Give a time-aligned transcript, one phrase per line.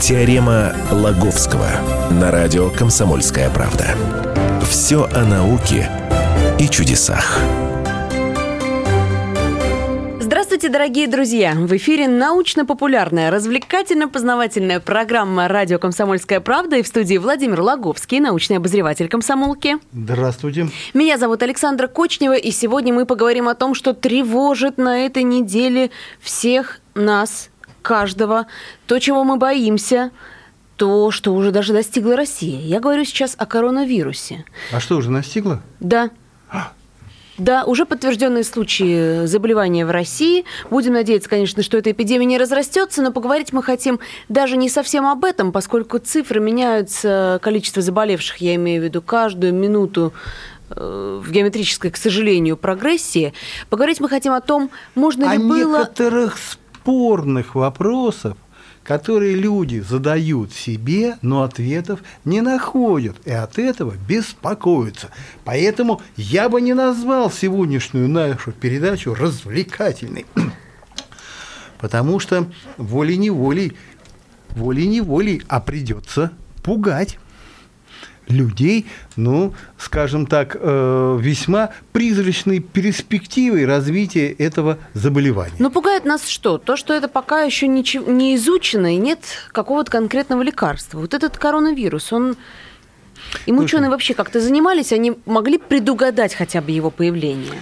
[0.00, 1.66] Теорема Лаговского
[2.10, 3.96] на радио «Комсомольская правда».
[4.68, 5.90] Все о науке
[6.60, 7.40] и чудесах.
[10.20, 11.54] Здравствуйте, дорогие друзья!
[11.56, 19.08] В эфире научно-популярная, развлекательно-познавательная программа «Радио Комсомольская правда» и в студии Владимир Лаговский, научный обозреватель
[19.08, 19.76] комсомолки.
[19.92, 20.68] Здравствуйте.
[20.92, 25.90] Меня зовут Александра Кочнева, и сегодня мы поговорим о том, что тревожит на этой неделе
[26.20, 27.48] всех нас,
[27.86, 28.46] каждого,
[28.86, 30.10] то, чего мы боимся,
[30.76, 32.60] то, что уже даже достигла Россия.
[32.60, 34.44] Я говорю сейчас о коронавирусе.
[34.72, 35.62] А что, уже настигло?
[35.78, 36.10] Да.
[37.38, 40.44] Да, уже подтвержденные случаи заболевания в России.
[40.70, 45.06] Будем надеяться, конечно, что эта эпидемия не разрастется, но поговорить мы хотим даже не совсем
[45.06, 50.14] об этом, поскольку цифры меняются, количество заболевших, я имею в виду, каждую минуту
[50.70, 53.34] э, в геометрической, к сожалению, прогрессии.
[53.68, 55.78] Поговорить мы хотим о том, можно ли о было...
[55.80, 56.38] некоторых
[56.86, 58.36] спорных вопросов,
[58.84, 65.10] которые люди задают себе, но ответов не находят, и от этого беспокоятся.
[65.44, 70.26] Поэтому я бы не назвал сегодняшнюю нашу передачу развлекательной,
[71.80, 73.72] потому что волей-неволей,
[74.50, 76.30] волей-неволей, а придется
[76.62, 77.18] пугать
[78.28, 85.56] людей, ну, скажем так, э, весьма призрачной перспективой развития этого заболевания.
[85.58, 86.58] Но пугает нас что?
[86.58, 89.20] То, что это пока еще ничего, не изучено и нет
[89.52, 91.00] какого-то конкретного лекарства.
[91.00, 92.36] Вот этот коронавирус, он...
[93.46, 97.54] Им ученые вообще как-то занимались, они могли предугадать хотя бы его появление?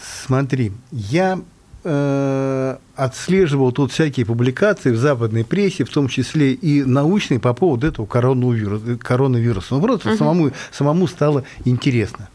[0.00, 1.40] Смотри, я
[1.90, 7.86] э, отслеживал тут всякие публикации в западной прессе, в том числе и научной, по поводу
[7.86, 8.96] этого коронавируса.
[8.96, 9.74] коронавируса.
[9.74, 10.18] Ну, просто Мгм.
[10.18, 12.28] самому, самому стало интересно.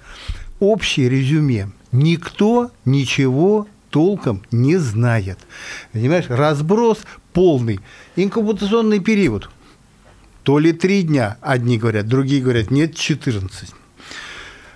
[0.59, 1.69] Общее резюме.
[1.91, 5.37] Никто ничего толком не знает.
[5.91, 6.99] Понимаешь, разброс
[7.33, 7.79] полный.
[8.15, 9.49] Инкубационный период.
[10.43, 13.69] То ли три дня, одни говорят, другие говорят, нет, 14.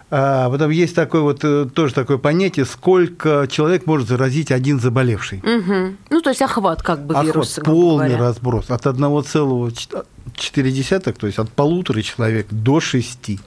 [0.09, 5.41] А потом есть такое вот, э, тоже такое понятие, сколько человек может заразить один заболевший.
[5.43, 5.97] Мгм.
[6.09, 8.23] Ну, то есть охват как бы Охват, вируса, полный говоря.
[8.23, 8.69] разброс.
[8.69, 13.39] От 1,4, то есть от полутора человек до шести.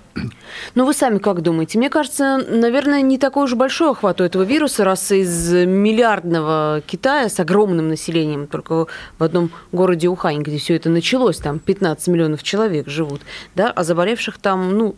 [0.75, 1.79] Ну, вы сами как думаете?
[1.79, 7.31] Мне кажется, наверное, не такой уж большой охват у этого вируса, раз из миллиардного Китая
[7.31, 8.87] с огромным населением, только
[9.19, 13.23] в одном городе Ухань, где все это началось, там 15 миллионов человек живут,
[13.55, 14.95] да, а заболевших там, ну,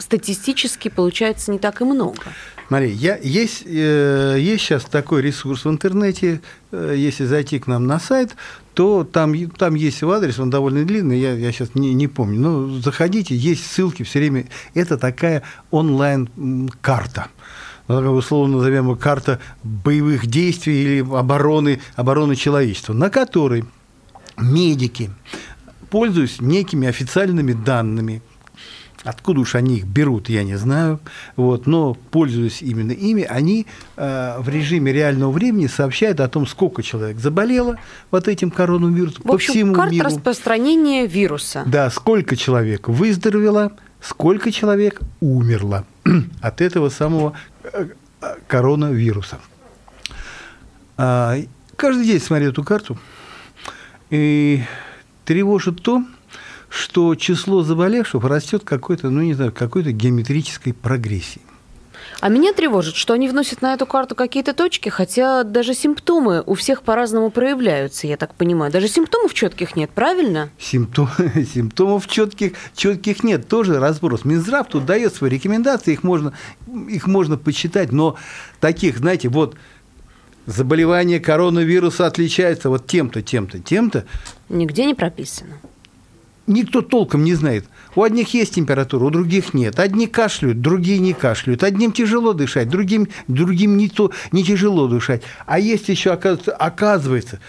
[0.00, 2.22] статистически получается не так и много.
[2.68, 6.40] Смотри, я, есть, э, есть сейчас такой ресурс в интернете,
[6.72, 8.34] э, если зайти к нам на сайт,
[8.74, 12.40] то там, там есть его адрес, он довольно длинный, я, я сейчас не, не помню.
[12.40, 14.46] Но заходите, есть ссылки все время.
[14.74, 17.28] Это такая онлайн-карта.
[17.88, 23.64] Ну, условно назовем ее карта боевых действий или обороны, обороны человечества, на которой
[24.36, 25.10] медики,
[25.88, 28.22] пользуясь некими официальными данными,
[29.06, 31.00] Откуда уж они их берут, я не знаю.
[31.36, 36.82] Вот, но, пользуясь именно ими, они э, в режиме реального времени сообщают о том, сколько
[36.82, 37.78] человек заболело
[38.10, 40.06] вот этим коронавирусом В общем, по всему карта миру.
[40.06, 41.62] распространения вируса.
[41.66, 45.86] Да, сколько человек выздоровело, сколько человек умерло
[46.40, 47.88] от этого самого э,
[48.20, 49.38] э, коронавируса.
[50.96, 51.36] А,
[51.76, 52.98] Каждый день смотрю эту карту,
[54.08, 54.62] и
[55.26, 56.02] тревожит то,
[56.68, 61.42] что число заболевших растет какой-то, ну не знаю, какой-то геометрической прогрессии.
[62.20, 66.54] А меня тревожит, что они вносят на эту карту какие-то точки, хотя даже симптомы у
[66.54, 68.72] всех по-разному проявляются, я так понимаю.
[68.72, 70.48] Даже симптомов четких нет, правильно?
[70.58, 71.08] Симптом,
[71.54, 74.24] симптомов четких, четких нет, тоже разброс.
[74.24, 76.32] Минздрав тут дает свои рекомендации, их можно,
[76.88, 78.16] их можно почитать, но
[78.60, 79.56] таких, знаете, вот
[80.46, 84.06] заболевание коронавируса отличается вот тем-то, тем-то, тем-то,
[84.48, 85.58] Нигде не прописано.
[86.46, 87.66] Никто толком не знает.
[87.94, 89.78] У одних есть температура, у других нет.
[89.78, 91.62] Одни кашляют, другие не кашляют.
[91.62, 95.22] Одним тяжело дышать, другим, другим не, то, не тяжело дышать.
[95.46, 97.40] А есть еще, оказывается,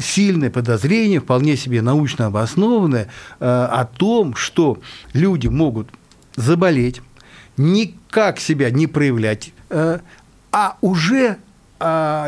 [0.00, 3.08] сильное подозрение, вполне себе научно обоснованное,
[3.40, 4.80] э, о том, что
[5.12, 5.88] люди могут
[6.36, 7.02] заболеть,
[7.56, 9.98] никак себя не проявлять, э,
[10.52, 11.38] а уже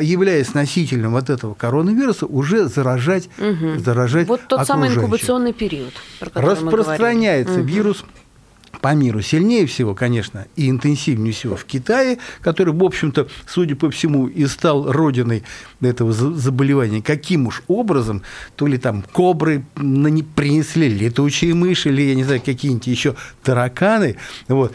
[0.02, 3.78] являясь носителем вот этого коронавируса, уже заражать, Мгм.
[3.78, 7.70] заражать Вот тот самый инкубационный период, про который мы Распространяется говорили.
[7.72, 7.76] Мгм.
[7.84, 8.04] вирус
[8.80, 9.22] по миру.
[9.22, 14.44] Сильнее всего, конечно, и интенсивнее всего в Китае, который, в общем-то, судя по всему, и
[14.46, 15.42] стал родиной
[15.80, 17.00] этого за- заболевания.
[17.00, 18.22] Каким уж образом,
[18.56, 24.16] то ли там кобры принесли, летучие мыши, или, я не знаю, какие-нибудь еще тараканы,
[24.48, 24.74] вот.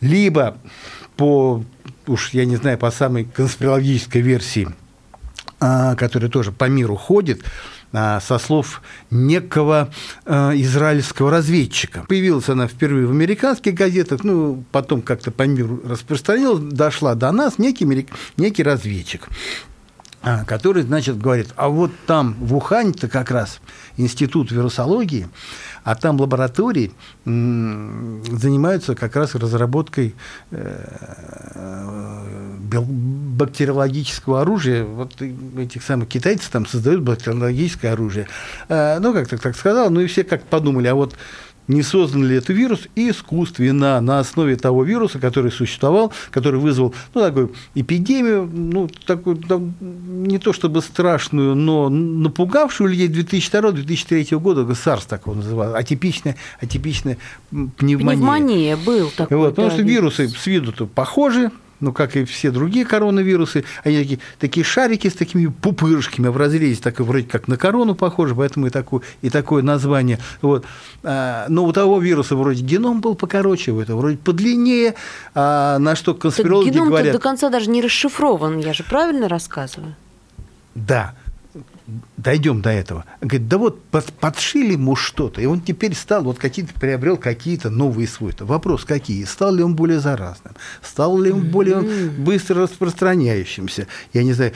[0.00, 0.58] либо
[1.16, 1.64] по,
[2.08, 4.68] уж я не знаю, по самой конспирологической версии,
[5.60, 7.42] а, которая тоже по миру ходит,
[7.92, 9.90] а, со слов некого
[10.26, 12.04] а, израильского разведчика.
[12.08, 17.58] Появилась она впервые в американских газетах, ну, потом как-то по миру распространилась, дошла до нас
[17.58, 18.06] некий,
[18.36, 19.28] некий разведчик
[20.46, 23.60] который, значит, говорит, а вот там в Ухане-то как раз
[23.96, 25.28] институт вирусологии,
[25.84, 26.92] а там лаборатории
[27.24, 30.14] занимаются как раз разработкой
[30.50, 30.84] э,
[33.38, 34.84] бактериологического оружия.
[34.84, 35.22] Вот
[35.56, 38.26] этих самых китайцев там создают бактериологическое оружие.
[38.68, 41.14] Э, ну, как-то так сказал, ну и все как подумали, а вот
[41.68, 47.20] не создан ли это вирус искусственно на основе того вируса, который существовал, который вызвал ну,
[47.20, 55.02] такую эпидемию, ну, такую, там, не то чтобы страшную, но напугавшую людей 2002-2003 года, SARS
[55.08, 57.18] так его называл, атипичная, атипичная
[57.50, 58.16] пневмония.
[58.16, 59.36] Пневмония был такой.
[59.36, 61.50] Вот, потому да, что вирусы с виду-то похожи,
[61.80, 66.80] ну, как и все другие коронавирусы, они такие, такие шарики с такими пупырышками в разрезе,
[66.82, 70.18] так и вроде как на корону похожи, поэтому и такое, и такое название.
[70.42, 70.64] Вот.
[71.02, 74.94] А, но у того вируса вроде геном был покороче, у этого вроде подлиннее,
[75.34, 77.12] а на что конспирологи так геном говорят...
[77.12, 79.94] до конца даже не расшифрован, я же правильно рассказываю?
[80.74, 81.14] Да,
[82.16, 83.04] дойдем до этого.
[83.20, 87.70] Говорит, да вот под, подшили ему что-то, и он теперь стал, вот какие-то, приобрел какие-то
[87.70, 88.44] новые свойства.
[88.44, 89.24] Вопрос какие?
[89.24, 90.54] Стал ли он более заразным?
[90.82, 91.80] Стал ли он более
[92.10, 93.86] быстро распространяющимся?
[94.12, 94.52] Я не знаю,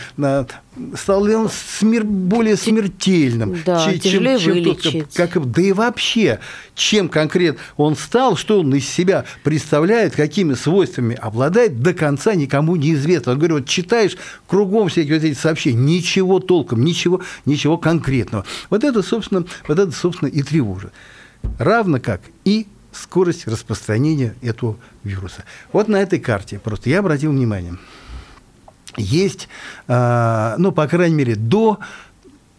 [0.96, 2.04] стал ли он смер...
[2.04, 3.58] более смертельным?
[3.64, 6.40] Да, чем, чем тот, как, да и вообще,
[6.74, 12.76] чем конкретно он стал, что он из себя представляет, какими свойствами обладает, до конца никому
[12.76, 13.32] не известно.
[13.32, 14.16] Он говорит, вот читаешь
[14.46, 18.44] кругом все эти, вот эти сообщения, ничего толком, ничего, ничего конкретного.
[18.70, 20.92] Вот это, собственно, вот это, собственно, и тревожит.
[21.58, 25.44] Равно как и скорость распространения этого вируса.
[25.72, 27.76] Вот на этой карте просто я обратил внимание–
[28.96, 29.48] есть,
[29.88, 31.78] а, ну, по крайней мере, до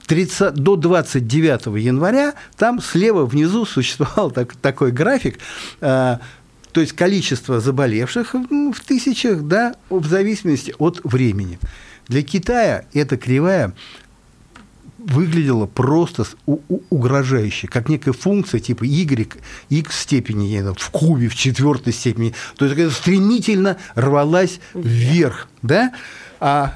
[0.08, 5.40] 30, до 29 января там слева внизу существовал так, такой график,
[5.82, 6.20] а,
[6.72, 11.60] то есть количество заболевших в тысячах, да, в зависимости от времени.
[12.08, 13.74] Для Китая эта кривая
[15.06, 16.26] выглядела просто
[16.90, 19.38] угрожающе, как некая функция типа y,
[19.70, 22.34] x степени, не знаю, в кубе, в четвертой степени.
[22.58, 25.94] То есть это стремительно рвалась вверх, да?
[26.40, 26.76] А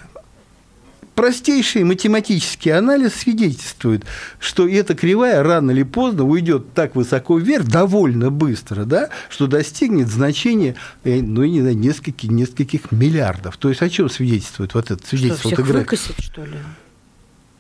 [1.16, 4.06] простейший математический анализ свидетельствует,
[4.40, 10.10] что эта кривая рано или поздно уйдет так высоко вверх, довольно быстро, да, что достигнет
[10.10, 13.58] значения, э, ну, не знаю, нескольких, нескольких миллиардов.
[13.58, 15.52] То есть о чем свидетельствует вот это свидетельство?
[15.52, 16.58] Что, всех выкосит, что ли?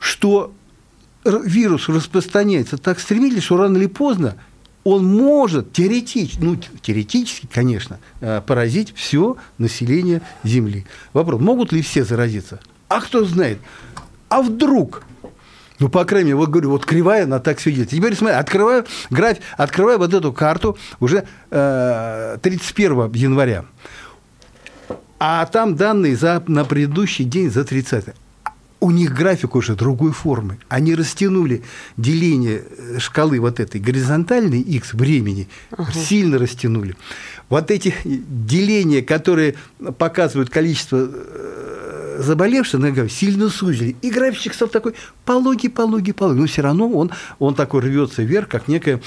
[0.07, 0.53] Что
[1.25, 4.35] вирус распространяется так стремительно, что рано или поздно
[4.85, 10.85] он может теоретически, ну, теоретически, конечно, э, поразить все население Земли.
[11.11, 12.61] Вопрос, могут ли все заразиться?
[12.87, 13.59] А кто знает?
[14.29, 15.03] А вдруг?
[15.79, 18.01] Ну, по крайней мере, вот говорю, вот кривая, она так свидетельствует.
[18.01, 23.65] Теперь смотри, открываю график, открываю вот эту карту уже э, 31 января.
[25.19, 28.15] А там данные за, на предыдущий день за 30
[28.79, 30.59] у них график уже другой формы.
[30.69, 31.63] Они растянули
[31.97, 35.91] деление э, шкалы вот этой горизонтальной x времени, ага.
[35.91, 36.95] сильно растянули.
[37.49, 39.55] Вот эти деления, которые
[39.97, 43.95] показывают количество э, заболевших, сильно сузили.
[44.01, 44.93] И графичек стал такой
[45.25, 46.41] пологий, пологий, пологий.
[46.41, 49.01] Но все равно он, он такой рвется вверх, как некая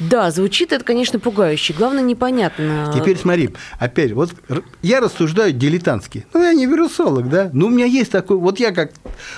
[0.00, 1.74] Да, звучит это, конечно, пугающе.
[1.74, 2.92] Главное, непонятно.
[2.94, 4.34] Теперь смотри, опять, вот
[4.82, 6.26] я рассуждаю дилетантски.
[6.34, 8.92] Ну, я не вирусолог, да, но у меня есть такой, вот я как,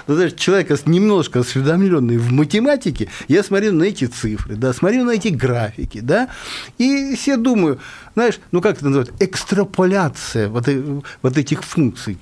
[0.06, 5.12] ну, знаешь, человек немножко осведомленный в математике, я смотрю на эти цифры, да, смотрю на
[5.12, 6.28] эти графики, да,
[6.78, 7.78] и все думаю,
[8.16, 10.66] знаешь, ну как это называют, экстраполяция вот,
[11.20, 12.18] вот этих функций.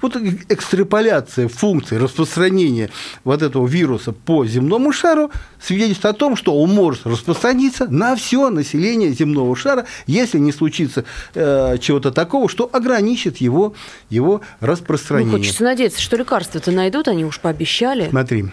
[0.00, 0.16] вот
[0.48, 2.90] экстраполяция функции распространения
[3.24, 8.48] вот этого вируса по земному шару свидетельствует о том, что он может распространиться на все
[8.50, 13.74] население земного шара, если не случится э, чего-то такого, что ограничит его,
[14.10, 15.36] его распространение.
[15.36, 18.08] Ну, хочется надеяться, что лекарства-то найдут, они уж пообещали.
[18.10, 18.46] Смотри,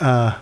[0.00, 0.38] а,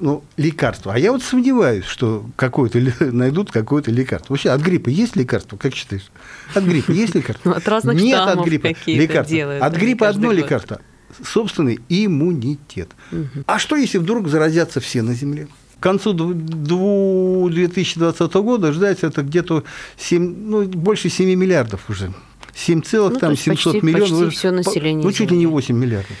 [0.00, 0.94] ну, лекарство.
[0.94, 4.32] А я вот сомневаюсь, что какое-то найдут какое-то лекарство.
[4.32, 6.10] Вообще от гриппа есть лекарство, как считаешь?
[6.54, 7.50] От гриппа есть лекарство?
[7.50, 9.58] Ну, от разных Нет от гриппа лекарства.
[9.60, 10.80] От гриппа одно лекарство
[11.24, 12.90] собственный иммунитет.
[13.12, 13.44] Угу.
[13.46, 15.48] А что, если вдруг заразятся все на Земле?
[15.78, 19.64] К концу 2020 года ждать это где-то
[19.96, 22.12] 7, ну, больше 7 миллиардов уже.
[22.54, 24.18] 7,700 ну, там, 700 почти, миллионов.
[24.24, 25.04] Почти все население.
[25.04, 26.16] Ну, чуть ли не 8 миллиардов.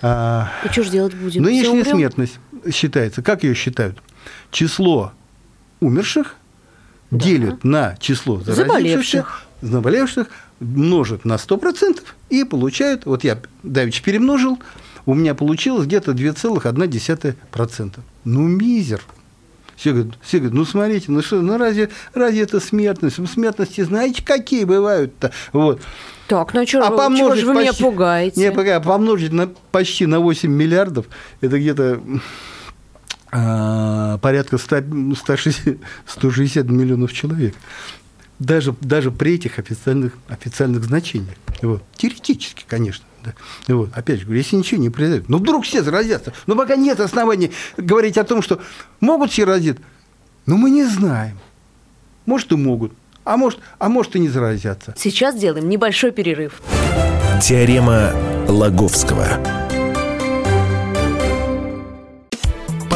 [0.00, 1.42] А, и что же делать будем?
[1.42, 2.38] Нынешняя смертность
[2.72, 3.22] считается.
[3.22, 4.02] Как ее считают?
[4.50, 5.12] Число
[5.80, 6.36] умерших
[7.10, 7.18] да.
[7.18, 10.28] делят на число заболевших, заболевших
[10.60, 14.58] множат на 100% и получают, вот я давич перемножил,
[15.06, 17.98] у меня получилось где-то 2,1%.
[18.24, 19.00] Ну, мизер.
[19.78, 23.16] Все говорят, все говорят, ну смотрите, ну что, ну разве, разве это смертность?
[23.32, 25.30] Смертности знаете, какие бывают-то?
[25.52, 25.80] Вот.
[26.26, 28.40] Так, ну что, а помножить чего же вы почти, меня пугаете?
[28.40, 31.06] Не, пока, помножить на, почти на 8 миллиардов,
[31.40, 32.00] это где-то
[33.30, 37.54] а, порядка 100, 160, 160 миллионов человек.
[38.40, 41.36] Даже, даже при этих официальных, официальных значениях.
[41.62, 41.84] Вот.
[41.96, 43.04] Теоретически, конечно.
[43.24, 43.34] Да.
[43.68, 43.90] Вот.
[43.94, 47.52] Опять же говорю, если ничего не произойдет, но вдруг все заразятся, но пока нет оснований
[47.76, 48.60] говорить о том, что
[49.00, 49.78] могут все заразить,
[50.46, 51.38] но мы не знаем.
[52.26, 52.92] Может, и могут
[53.28, 54.94] а может, а может и не заразятся.
[54.96, 56.62] Сейчас делаем небольшой перерыв.
[57.42, 58.14] Теорема
[58.48, 59.67] Лаговского.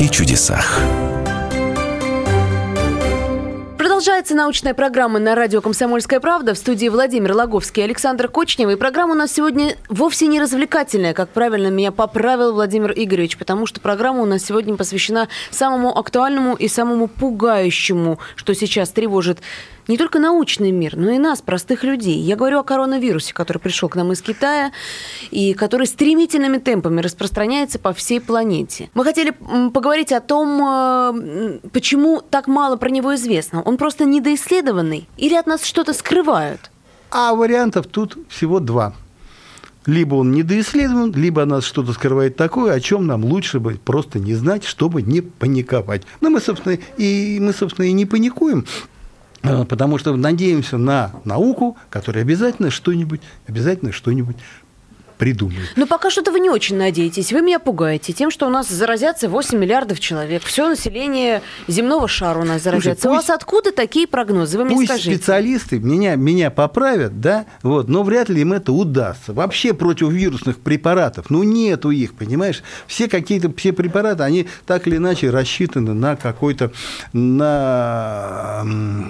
[0.00, 0.80] и чудесах.
[3.78, 8.68] Продолжается научная программа на радио «Комсомольская правда» в студии Владимир Логовский и Александр Кочнев.
[8.68, 13.66] И программа у нас сегодня вовсе не развлекательная, как правильно меня поправил Владимир Игоревич, потому
[13.66, 19.38] что программа у нас сегодня посвящена самому актуальному и самому пугающему, что сейчас тревожит
[19.88, 22.18] не только научный мир, но и нас, простых людей.
[22.18, 24.72] Я говорю о коронавирусе, который пришел к нам из Китая
[25.30, 28.90] и который стремительными темпами распространяется по всей планете.
[28.94, 29.30] Мы хотели
[29.70, 33.62] поговорить о том, э, почему так мало про него известно.
[33.62, 36.70] Он просто недоисследованный или от нас что-то скрывают?
[37.10, 38.94] А вариантов тут всего два.
[39.86, 44.34] Либо он недоисследован, либо нас что-то скрывает такое, о чем нам лучше бы просто не
[44.34, 46.02] знать, чтобы не паниковать.
[46.22, 48.64] Но мы, собственно, и, мы, собственно, и не паникуем,
[49.68, 54.36] потому что надеемся на науку, которая обязательно что-нибудь, обязательно что-нибудь
[55.18, 55.70] придумают.
[55.76, 57.32] Но пока что-то вы не очень надеетесь.
[57.32, 60.42] Вы меня пугаете тем, что у нас заразятся 8 миллиардов человек.
[60.42, 63.02] Все население земного шара у нас заразятся.
[63.02, 64.58] Слушай, пусть, у вас откуда такие прогнозы?
[64.58, 65.16] Вы мне пусть скажите.
[65.16, 69.32] специалисты меня, меня поправят, да, вот, но вряд ли им это удастся.
[69.32, 72.62] Вообще противовирусных препаратов, ну, нету их, понимаешь?
[72.86, 76.72] Все какие-то, все препараты, они так или иначе рассчитаны на какой-то,
[77.12, 78.62] на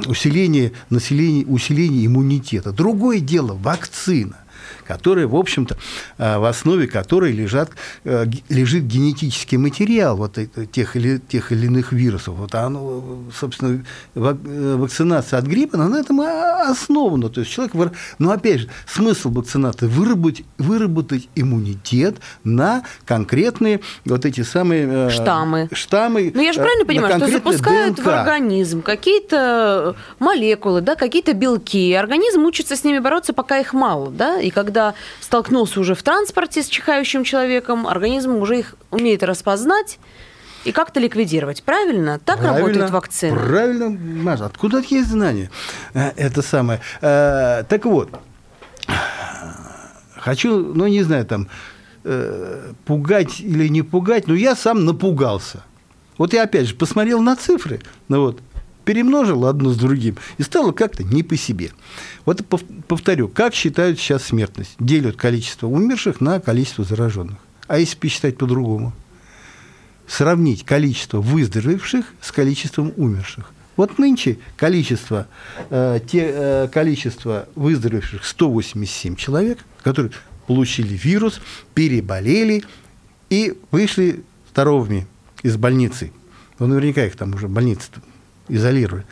[0.06, 2.72] усиление населения, усиление иммунитета.
[2.72, 4.43] Другое дело, вакцина
[4.86, 5.76] которые, в общем-то,
[6.18, 7.70] э, в основе которой лежат,
[8.04, 10.38] э, лежит генетический материал вот
[10.72, 12.34] тех или, тех или иных вирусов.
[12.34, 17.28] Вот оно, собственно, э, вакцинация от гриппа на этом основана.
[17.28, 17.74] То есть человек,
[18.18, 25.68] но опять же, смысл вакцинации выработать, выработать иммунитет на конкретные вот эти самые штаммы.
[25.72, 28.06] штаммы ну, я же правильно понимаю, что запускают ДНК.
[28.06, 31.92] в организм какие-то молекулы, да, какие-то белки.
[31.92, 36.62] Организм учится с ними бороться, пока их мало, да, и когда столкнулся уже в транспорте
[36.62, 39.98] с чихающим человеком, организм уже их умеет распознать
[40.64, 41.62] и как-то ликвидировать.
[41.62, 42.18] Правильно?
[42.18, 43.36] Так правильно, работает вакцина?
[43.36, 44.46] Правильно, Маша.
[44.46, 45.50] Откуда есть знания?
[45.92, 46.80] Э, это самое.
[47.02, 48.08] Э, так вот,
[50.16, 51.48] хочу, ну, не знаю, там,
[52.04, 55.62] э, пугать или не пугать, но я сам напугался.
[56.16, 58.40] Вот я опять же посмотрел на цифры, ну вот,
[58.84, 61.70] перемножил одно с другим, и стало как-то не по себе.
[62.24, 62.44] Вот
[62.88, 64.74] повторю, как считают сейчас смертность?
[64.78, 67.38] Делят количество умерших на количество зараженных.
[67.66, 68.92] А если посчитать по-другому?
[70.06, 73.50] Сравнить количество выздоровевших с количеством умерших.
[73.76, 75.26] Вот нынче количество,
[75.70, 80.12] э, те, э, количество выздоровевших 187 человек, которые
[80.46, 81.40] получили вирус,
[81.74, 82.64] переболели
[83.30, 84.22] и вышли
[84.52, 85.06] здоровыми
[85.42, 86.12] из больницы.
[86.58, 87.90] Ну, наверняка их там уже больницы
[88.48, 89.04] изолировали.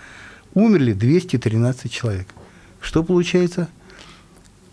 [0.54, 2.26] Умерли 213 человек.
[2.80, 3.68] Что получается?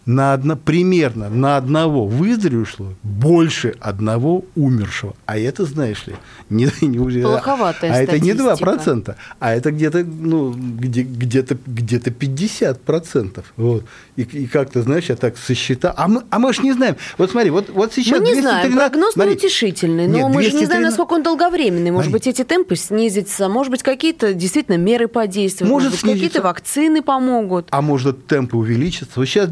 [0.09, 5.15] На одно, примерно на одного выздоровевшего больше одного умершего.
[5.27, 6.15] А это, знаешь ли,
[6.49, 8.71] не, не уже, Плоховатая а это не статистика.
[8.71, 13.43] 2%, а это где-то ну, где, где-то, где-то 50%.
[13.55, 13.85] Вот.
[14.15, 15.93] И, и как-то, знаешь, я так сосчитал.
[15.95, 16.95] А мы, а мы же не знаем.
[17.19, 19.33] Вот смотри, вот, вот сейчас Мы не знаем, 213 прогноз смотри.
[19.33, 21.91] неутешительный, но Нет, мы же не 213 знаем, насколько он долговременный.
[21.91, 22.31] Может Смотри.
[22.31, 27.03] быть, эти темпы снизятся, может быть, какие-то действительно меры подействуют, Может может, быть, какие-то вакцины
[27.03, 27.67] помогут.
[27.69, 29.11] А может, темпы увеличатся.
[29.17, 29.49] Вот сейчас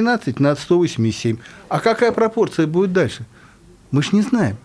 [0.00, 1.36] 213 на 187.
[1.68, 3.24] А какая пропорция будет дальше?
[3.90, 4.56] Мы ж не знаем.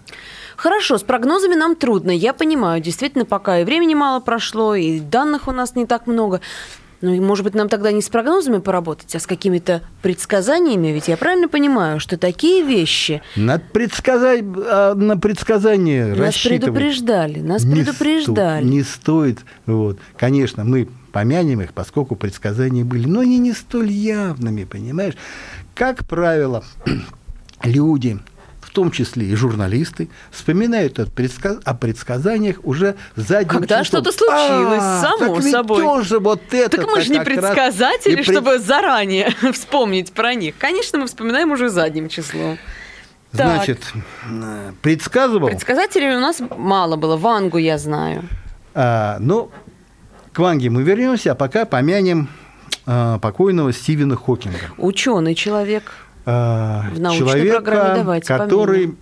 [0.57, 2.81] Хорошо, с прогнозами нам трудно, я понимаю.
[2.81, 6.41] Действительно, пока и времени мало прошло, и данных у нас не так много.
[7.01, 10.88] Ну, и, может быть, нам тогда не с прогнозами поработать, а с какими-то предсказаниями?
[10.89, 17.63] Ведь я правильно понимаю, что такие вещи Надо предсказать, а, на предсказание нас предупреждали, нас
[17.63, 18.63] Не предупреждали.
[18.63, 19.39] сто- не стоит.
[19.65, 19.98] Вот.
[20.17, 25.15] Конечно, мы помянем их, поскольку предсказания были, но они не столь явными, понимаешь?
[25.75, 26.63] Как правило,
[27.63, 28.19] люди,
[28.61, 34.83] в том числе и журналисты, вспоминают о, предска- о предсказаниях уже задним Когда что-то случилось,
[35.01, 40.11] само так ведь тоже вот это Так мы же не предсказатели, пред- чтобы заранее вспомнить
[40.13, 40.55] про них.
[40.57, 42.57] Конечно, мы вспоминаем уже задним числом.
[43.31, 43.55] Так.
[43.55, 43.79] Значит,
[44.27, 47.15] э, предсказывал, Предсказателей у нас мало было.
[47.15, 48.23] Вангу я знаю.
[48.73, 49.51] А, ну,
[50.39, 52.29] к Ванге мы вернемся, а пока помянем
[52.86, 54.58] а, покойного Стивена Хокинга.
[54.77, 55.91] Ученый человек.
[56.25, 58.96] А, В научной человека, программе давайте который,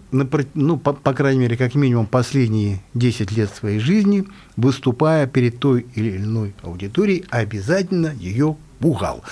[0.55, 4.25] ну, по, по крайней мере, как минимум последние 10 лет своей жизни,
[4.55, 9.23] выступая перед той или иной аудиторией, обязательно ее пугал.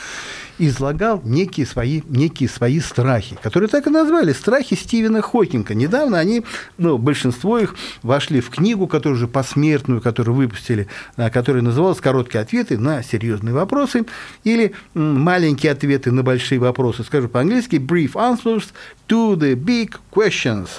[0.58, 5.76] Излагал некие свои, некие свои страхи, которые так и назвали «Страхи Стивена Хокинга».
[5.76, 6.44] Недавно они,
[6.78, 12.42] ну, большинство их вошли в книгу, которую уже посмертную, которую выпустили, а, которая называлась «Короткие
[12.42, 14.06] ответы на серьезные вопросы»
[14.46, 17.04] или «Маленькие ответы на большие вопросы».
[17.04, 18.66] Скажу по-английски «Brief answers
[19.10, 20.70] to the big questions».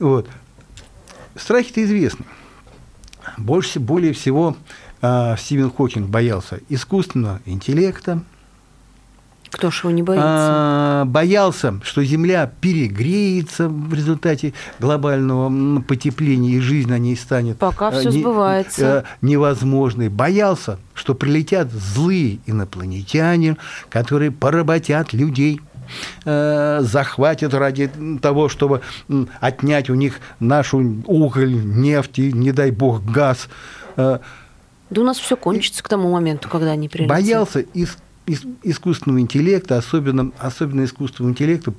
[0.00, 0.28] Вот.
[1.36, 2.24] Страхи-то известны.
[3.38, 4.56] Больше, более всего
[5.00, 8.22] а, Стивен Хокинг боялся искусственного интеллекта,
[9.54, 10.24] Кто ж его не боится?
[10.26, 17.90] а, боялся, что Земля перегреется в результате глобального потепления, и жизнь на ней станет Пока
[17.92, 19.04] э, всё не- сбывается.
[19.06, 20.08] э, невозможной.
[20.08, 23.56] Боялся, что прилетят злые инопланетяне,
[23.90, 25.60] которые поработят людей
[26.24, 27.90] э, захватят ради
[28.20, 28.80] того, чтобы
[29.40, 33.48] отнять у них нашу уголь, нефть и, не дай бог, газ.
[33.96, 37.08] Да у нас все кончится к тому моменту, когда они прилетят.
[37.16, 37.96] боялся ис-
[38.62, 41.72] искусственного интеллекта, особенно, особенно искусственного интеллекта,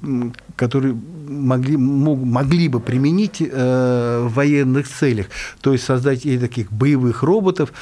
[0.56, 0.96] который
[1.28, 5.28] могли, мог- могли бы применить э, в военных целях,
[5.62, 7.74] то есть создать таких боевых роботов,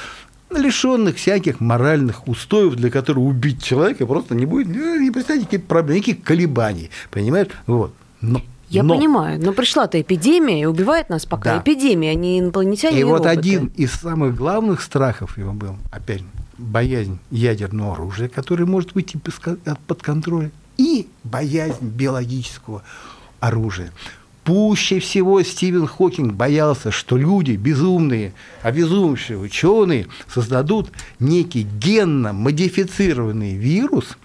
[0.50, 5.66] лишенных всяких моральных устоев, для которых убить человека просто не будет, э, не представить какие-то
[5.66, 7.48] проблемы, никаких колебаний, понимаешь?
[7.66, 7.92] Вот.
[8.20, 11.60] Но, Я но- понимаю, но пришла-то эпидемия и убивает нас пока Да.
[11.60, 13.28] эпидемия, а не инопланетяне И и вот роботы.
[13.38, 16.22] один из самых главных страхов его был, опять,
[16.58, 19.18] боязнь ядерного оружия, которое может выйти
[19.86, 22.82] под контроль, и боязнь биологического
[23.40, 23.92] оружия.
[24.44, 34.18] Пуще всего Стивен Хокинг боялся, что люди, безумные, обезумевшие ученые, создадут некий генно модифицированный вирус,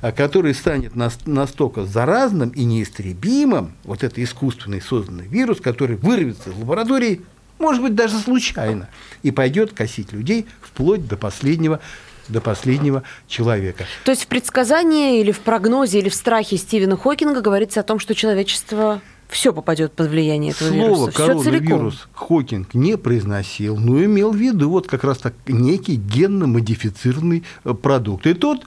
[0.00, 6.48] а, который станет нас- настолько заразным и неистребимым, вот это искусственный созданный вирус, который вырвется
[6.48, 7.20] из лаборатории,
[7.58, 8.88] может быть, даже случайно,
[9.22, 11.80] и пойдет косить людей вплоть до последнего,
[12.28, 13.86] до последнего человека.
[14.04, 17.98] То есть в предсказании или в прогнозе или в страхе Стивена Хокинга говорится о том,
[17.98, 21.12] что человечество все попадет под влияние этого Слово вируса.
[21.12, 21.66] Целиком.
[21.66, 27.74] коронавирус Хокинг не произносил, но имел в виду вот как раз так некий генно-модифицированный э,
[27.74, 28.26] продукт.
[28.26, 28.64] И тот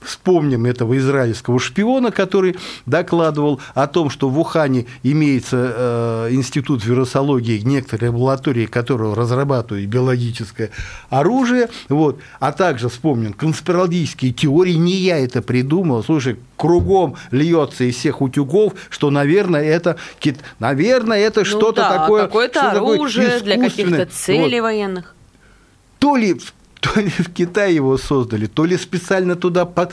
[0.00, 2.56] Вспомним этого израильского шпиона, который
[2.86, 10.70] докладывал о том, что в Ухане имеется э, институт вирусологии, некоторые лаборатории, которые разрабатывают биологическое
[11.10, 11.68] оружие.
[11.88, 12.20] Вот.
[12.38, 14.74] А также вспомним конспирологические теории.
[14.74, 16.04] Не я это придумал.
[16.04, 21.98] Слушай, кругом льется из всех утюгов, что, наверное, это, кит- наверное, это Ну что-то да,
[21.98, 22.26] такое.
[22.26, 25.14] какое-то что такое оружие для каких-то целей Вот военных.
[25.98, 26.40] то ли,
[26.80, 29.92] то ли в Китае его создали, то ли специально туда под...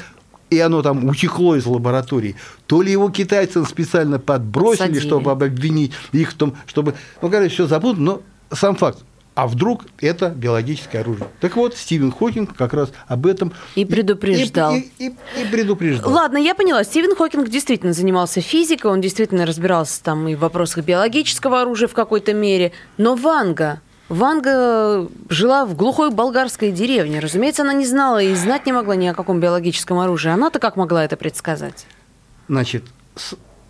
[0.52, 2.36] И оно там утекло из лаборатории.
[2.68, 5.08] То ли его китайцам специально подбросили, Подсадили.
[5.08, 6.94] чтобы обвинить их в том, чтобы...
[7.22, 8.22] Ну, короче, все запутано, но
[8.56, 9.00] сам факт.
[9.36, 11.28] а вдруг это биологическое оружие.
[11.42, 14.76] Так вот, Стивен Хокинг как раз об этом и предупреждал.
[14.76, 16.12] И, и, и, и предупреждал.
[16.12, 16.84] Ладно, я поняла.
[16.86, 21.94] Стивен Хокинг действительно занимался физикой, он действительно разбирался там и в вопросах биологического оружия в
[21.94, 22.72] какой-то мере.
[22.98, 27.20] Но Ванга, Ванга жила в глухой болгарской деревне.
[27.20, 30.32] Разумеется, она не знала и знать не могла ни о каком биологическом оружии.
[30.32, 31.88] Она-то как могла это предсказать?
[32.48, 32.84] Значит,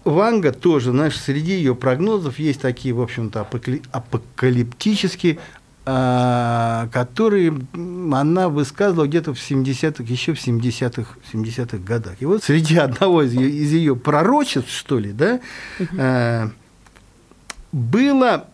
[0.03, 3.47] Ванга тоже, знаешь, среди ее прогнозов есть такие, в общем-то,
[3.91, 5.39] апокалиптические,
[5.85, 12.15] а, которые она высказывала где-то в 70-х, еще в 70-х, 70-х годах.
[12.19, 15.39] И вот среди одного из ее, из ее пророчеств, что ли, да,
[15.79, 16.51] угу.
[17.71, 18.47] было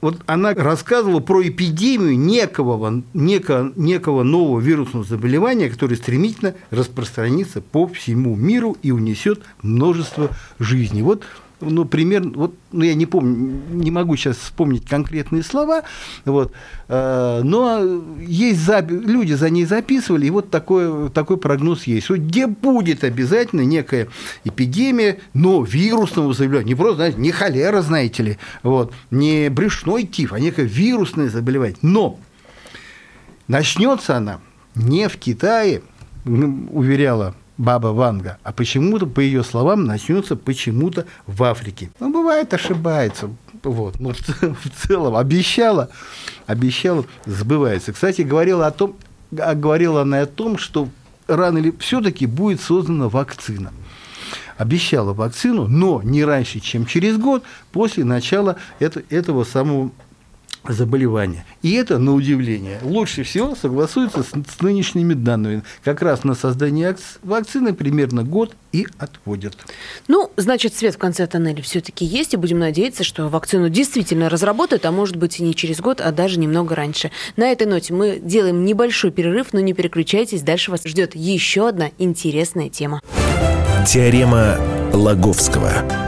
[0.00, 7.86] вот она рассказывала про эпидемию некого, некого, некого нового вирусного заболевания, которое стремительно распространится по
[7.88, 11.02] всему миру и унесет множество жизней.
[11.02, 11.24] Вот
[11.60, 15.82] ну, примерно, вот, ну, я не помню, не могу сейчас вспомнить конкретные слова,
[16.24, 16.52] вот,
[16.88, 22.10] э, но есть запи- люди за ней записывали, и вот такой, такой прогноз есть.
[22.10, 24.08] Вот где будет обязательно некая
[24.44, 30.32] эпидемия, но вирусного заболевания, не просто, знаете, не холера, знаете ли, вот, не брюшной тиф,
[30.32, 31.76] а некое вирусное заболевание.
[31.82, 32.18] Но
[33.48, 34.40] начнется она
[34.74, 35.82] не в Китае,
[36.24, 41.90] уверяла Баба Ванга, а почему-то, по ее словам, начнется почему-то в Африке.
[41.98, 43.30] Ну, бывает, ошибается.
[43.64, 43.98] Вот.
[43.98, 45.90] Но в целом обещала,
[46.46, 47.92] обещала, сбывается.
[47.92, 48.94] Кстати, говорила о том,
[49.36, 50.88] а говорила она о том, что
[51.26, 53.72] рано или все-таки будет создана вакцина.
[54.56, 57.42] Обещала вакцину, но не раньше, чем через год
[57.72, 59.90] после начала это, этого самого
[60.72, 61.44] заболевания.
[61.62, 65.62] И это, на удивление, лучше всего согласуется с, с нынешними данными.
[65.84, 69.56] Как раз на создание вакцины примерно год и отводят.
[70.08, 74.84] Ну, значит, свет в конце тоннеля все-таки есть, и будем надеяться, что вакцину действительно разработают,
[74.86, 77.10] а может быть и не через год, а даже немного раньше.
[77.36, 81.90] На этой ноте мы делаем небольшой перерыв, но не переключайтесь, дальше вас ждет еще одна
[81.98, 83.00] интересная тема.
[83.86, 84.58] Теорема
[84.92, 86.07] Лаговского.